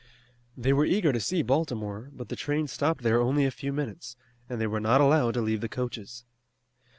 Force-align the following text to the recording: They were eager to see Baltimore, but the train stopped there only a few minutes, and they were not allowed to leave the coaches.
They 0.57 0.73
were 0.73 0.83
eager 0.83 1.13
to 1.13 1.19
see 1.19 1.43
Baltimore, 1.43 2.09
but 2.11 2.29
the 2.29 2.35
train 2.35 2.65
stopped 2.65 3.03
there 3.03 3.21
only 3.21 3.45
a 3.45 3.51
few 3.51 3.71
minutes, 3.71 4.15
and 4.49 4.59
they 4.59 4.65
were 4.65 4.79
not 4.79 4.99
allowed 4.99 5.35
to 5.35 5.41
leave 5.43 5.61
the 5.61 5.69
coaches. 5.69 6.25